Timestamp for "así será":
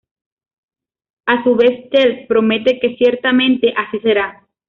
3.77-4.47